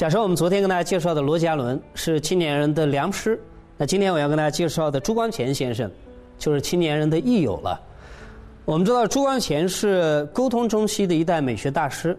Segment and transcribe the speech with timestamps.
[0.00, 3.38] 假设我们昨天跟大家介绍的罗家伦是青年人的良师，
[3.76, 5.90] 那今天我要跟大家介绍的朱光潜先生，
[6.38, 7.78] 就是青年人的益友了。
[8.64, 12.16] 我们知道朱光潜是沟通中西的一代美学大师，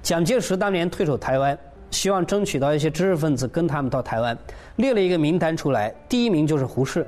[0.00, 1.58] 蒋介石当年退守台湾，
[1.90, 4.38] 希望争取到一些知识分子跟他们到台湾，
[4.76, 7.04] 列了一个名单出来，第一名就是胡适。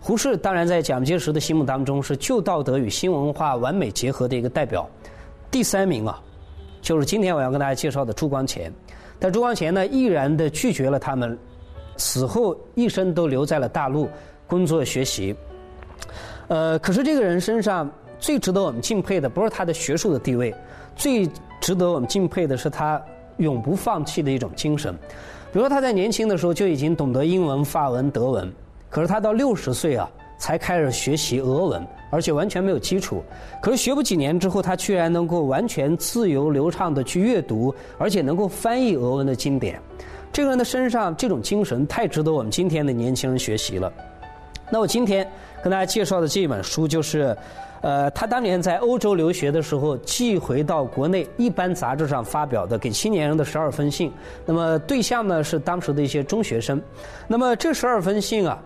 [0.00, 4.88] 胡适当然在蒋介石的心目当中是旧道德与新文化完美结合的一个代表，
[5.50, 6.18] 第三名啊，
[6.80, 8.72] 就是今天我要跟大家介绍的朱光潜。
[9.18, 11.38] 但朱光潜呢，毅然的拒绝了他们，
[11.96, 14.08] 此后一生都留在了大陆
[14.46, 15.34] 工作学习。
[16.48, 20.54] 呃，可是这个人身上最值得我们敬佩的，不是他的学术的地位，
[20.94, 21.28] 最
[21.60, 23.02] 值得我们敬佩的是他
[23.38, 24.94] 永不放弃的一种精神。
[25.52, 28.52] 比如说他在年轻的时候就已经懂得英文、法文、德文，
[28.90, 33.22] 可是他到六十岁啊才开始学习俄文，而且完全没有基础。
[33.62, 39.80] 可是学不几年之后，他居然能够完全自由流畅的去阅读，而且能够翻译俄文的经典。
[40.32, 43.90] 这个人的身上这种精神太值得我们今天的年轻人学习了。
[44.70, 45.26] 那我今天
[45.62, 47.34] 跟大家介绍的这本书就是，
[47.80, 54.12] 呃，他当年在欧洲留学的时候寄回到国内一般杂志上发表的给青年人的十二封信。
[54.44, 56.82] 那么对象呢是当时的一些中学生。
[57.26, 58.62] 那么这十二封信啊。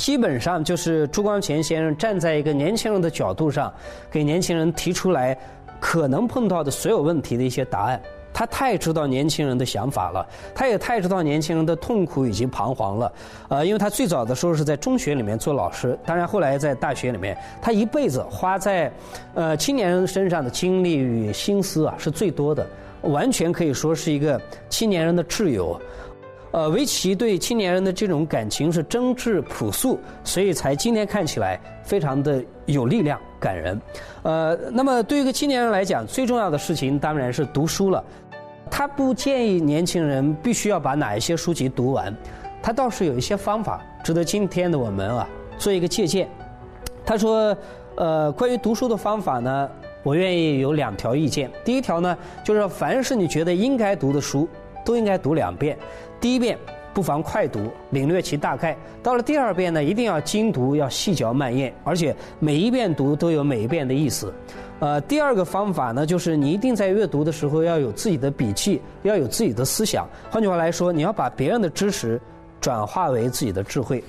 [0.00, 3.70] 基本上就是朱光潜先生站在一个年轻人的角度上，
[4.10, 5.36] 给年轻人提出来
[5.78, 8.00] 可能碰到的所有问题的一些答案。
[8.32, 13.12] 他太知道年轻人的想法了，他也太知道年轻人的痛苦以及彷徨了。
[13.48, 18.90] 呃，因为他最早的时候是在中学里面做老师，当然后来在大学里面，他一辈子花在
[19.34, 22.66] 呃青年人身上的精力与心思啊是最多的，
[23.02, 25.78] 完全可以说是一个青年人的挚友。
[26.52, 33.80] 呃，围棋对青年人的这种感情是真挚朴素，所以才今天看起来非常的有力量、感人。
[34.22, 38.02] 呃，那么对于一个青年人来讲，最重要的事情当然是读书了。
[38.68, 42.14] 他不建议年轻人必须要把哪一些书籍读完，
[42.62, 46.28] 他倒是有一些方法值得今天的我们啊做一个借鉴。
[47.04, 47.56] 他说，
[47.96, 49.68] 呃，关于读书的方法呢，
[50.02, 51.50] 我愿意有两条意见。
[51.64, 54.48] 第一条呢，就是凡是你觉得应该读的书，
[54.84, 55.76] 都应该读两遍。
[56.20, 56.58] 第一遍
[56.92, 64.32] 不妨快读，领略其大概；到了第二遍呢，一定要精读，要细嚼慢咽，而且每一遍读都有每一遍的意思。
[64.80, 70.08] 呃，第二个方法呢，就是你一定在阅读的时候要有自己的笔记，要有自己的思想。
[70.30, 72.20] 换句话来说，你要把别人的知识
[72.60, 74.02] 转化为自己的智慧。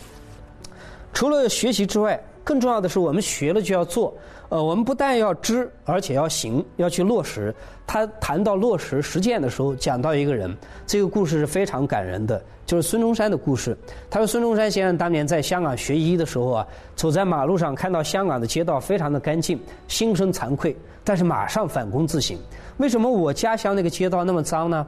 [1.13, 4.13] 除了学习之外，更重要的是，我们学了就要做。
[4.49, 7.55] 呃，我们不但要知，而且要行，要去落实。
[7.87, 10.53] 他谈到落实实践的时候，讲到一个人，
[10.85, 13.77] 这个故事是非常感人的，就是孙中山的故事。
[14.09, 22.37] 他说，孙中山先生当年在香港学医的时候啊，走在马路上看到香港的街道非常的干净，心生惭愧，但是马上反躬自省：
[22.77, 24.85] 为什么我家乡那个街道那么脏呢？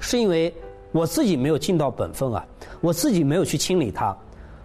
[0.00, 0.52] 是因为
[0.92, 2.42] 我自己没有尽到本分啊，
[2.80, 4.16] 我自己没有去清理它。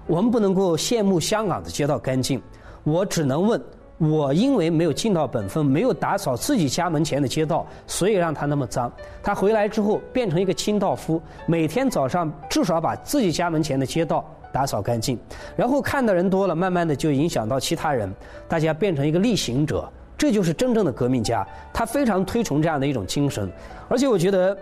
[0.06, 2.42] 我们不能够羡慕香港的街道干净，
[2.84, 3.62] 我只能问：
[3.98, 8.92] 我因为没有尽到本分，没有打扫自己家门前的街道，所以让它那么脏。
[9.22, 15.18] 他回来之后变成一个清道夫，每天早上至少把自己家门前的街道打扫干净。
[15.56, 18.14] 然后看的人多了，慢慢的就影响到其他人，
[18.48, 21.48] 大家变成一个逆行者，这就是真正的革命家。
[21.72, 23.50] 他非常推崇这样的一种精神，
[23.88, 24.58] 而且我觉得。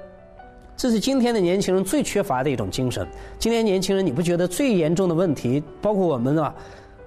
[0.78, 3.08] 这是今天的年轻人最缺乏的一种精神。
[3.38, 6.56] 今天年轻人，你不觉得最严重的问题，包括我们啊，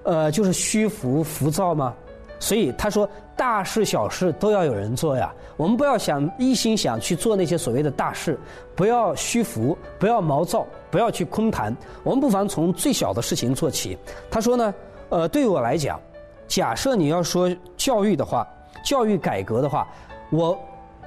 [0.05, 1.93] 呃，就是虚浮、浮躁吗？
[2.39, 5.33] 所以他说，大事小事都要有人做呀。
[5.57, 8.39] 我们不要想一心想去做那些所谓的大事，
[8.75, 11.75] 不要虚浮，不要毛躁，不要去空谈。
[12.03, 13.97] 我们不妨从最小的事情做起。
[14.31, 14.75] 他说呢，
[15.09, 15.99] 呃，对我来讲，
[16.47, 18.47] 假设你要说教育的话，
[18.85, 19.89] 教育改革的话，
[20.31, 20.59] 我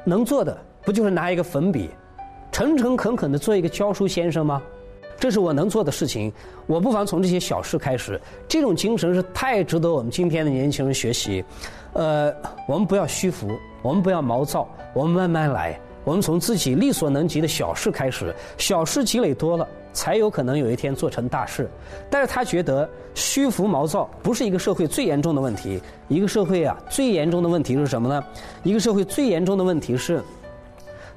[0.03, 1.89] 能做的不就是拿一个粉笔。
[2.57, 4.59] 诚诚恳恳的做一个教书先生吗？
[5.19, 6.33] 这是我能做的事情。
[6.65, 8.19] 我不妨从这些小事开始。
[8.47, 11.45] 这种精神是太值得我们今天的年轻人学习。
[11.93, 12.33] 呃，
[12.67, 13.47] 我们不要虚浮，
[13.83, 15.79] 我们不要毛躁，我们慢慢来。
[16.03, 21.69] 我们从自己力所能及的小事开始，小事积累多了，才有可能有一天做成大事。
[22.09, 25.79] 但是他觉得虚浮毛躁不是一个社会最严重的问题。
[26.07, 28.23] 一个社会啊，最严重的问题是什么呢？
[28.63, 30.23] 一个社会最严重的问题是。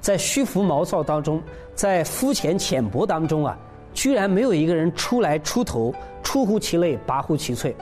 [0.00, 1.42] 在虚浮毛躁当中，
[1.74, 3.56] 在肤浅浅薄当中啊，
[3.92, 7.74] 居然没有一个人出来出头，出乎其类，拔乎其萃，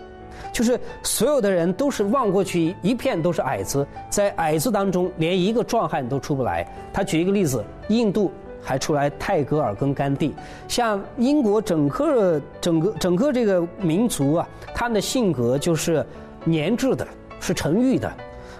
[0.52, 6.66] 就是所有的人都是望过去一片都是矮子，在矮子当中连一个壮汉都出不来。
[6.92, 10.34] 他举一个例子，印度还出来泰戈尔跟甘地，
[10.66, 16.04] 像英国整个整个整个这个民族啊，他们的性格就是
[16.46, 17.06] 粘滞的，
[17.38, 18.12] 是沉郁的，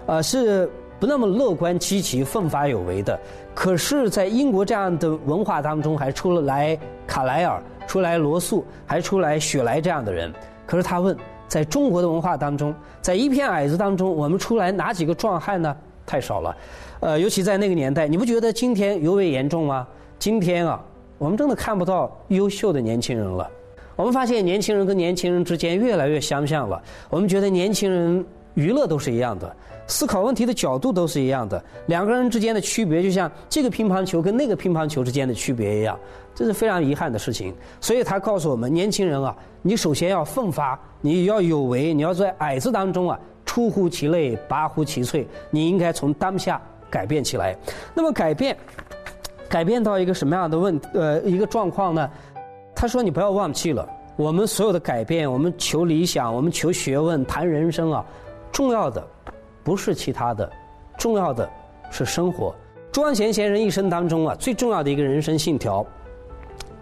[0.07, 0.71] 呃是。
[1.01, 3.19] 不那么乐观积极、奋发有为的。
[3.55, 10.33] 可是，在英国这样的文化当中，还出了来卡莱尔，出来罗素，还出来雪莱这样的人。
[10.67, 11.17] 可是他问，
[11.47, 15.77] 在中国的文化当中，在一片矮子当中，我们出来哪几个壮汉呢？
[16.07, 16.57] 太少了。
[17.01, 19.87] 呃，尤其在那个年代，你不觉得今天尤为严重吗？
[20.19, 20.81] 今天啊，
[21.17, 23.49] 我们真的看不到优秀的年轻人了。
[23.95, 26.81] 我们发现年轻人跟年轻人之间越来越相像了。
[27.11, 28.25] 我们觉得年轻人
[28.59, 29.55] 娱乐都是一样的，
[29.87, 31.63] 思考问题的角度都是一样的。
[31.87, 35.97] 两个人之间的区别，就像这个乒乓球跟那个乒乓球之间的区别一样，
[36.35, 37.55] 这是非常遗憾的事情。
[37.81, 43.17] 所以他告诉我们，年轻人啊，你首先要奋发，你要有为，你要在矮子当中啊，
[43.47, 45.25] 出乎其类，拔乎其萃。
[45.51, 46.61] 你应该从当下
[46.91, 47.57] 改变起来。
[47.95, 48.57] 那么改变，
[49.49, 52.11] 改变到一个什么样的问呃一个状况呢？
[52.75, 58.05] 他说：“你不要忘记了，我们所有的改变，我们求理想，我们求学问，谈人生啊，
[58.53, 59.07] 重要的
[59.63, 60.51] 不是其他的，
[60.99, 61.49] 重要的
[61.91, 62.55] 是生活。”
[62.91, 65.87] 朱光潜先生一生当中啊，最重要的一个人生信条，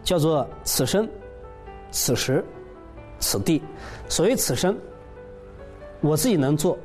[0.02, 1.06] 叫做“此生、
[1.90, 2.42] 此时、
[3.18, 3.62] 此地”。
[4.08, 4.78] 所谓“此生”，
[6.00, 6.78] 我自己能做，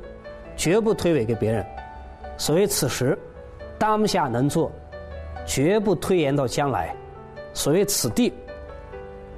[0.56, 1.64] 绝不推诿给别人；
[2.36, 3.16] 所谓“此时”，
[3.78, 4.70] 当下能做，
[5.46, 6.94] 绝不推延到将来；
[7.54, 8.32] 所谓“此地”。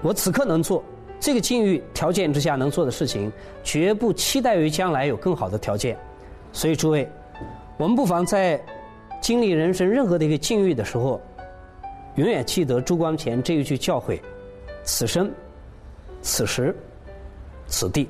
[0.03, 0.83] 我此刻能做
[1.25, 3.33] 这个境遇条件之下能做的事情，
[3.63, 5.97] 绝不期待于将来有更好的条件。
[6.53, 7.09] 所以诸位，
[7.79, 8.63] 我们不妨在
[9.23, 11.19] 经历人生任何的一个境遇的时候，
[12.17, 14.21] 永远记得朱光潜这一句教诲：
[14.83, 15.33] 此生、
[16.21, 16.77] 此时、
[17.69, 18.07] 此地。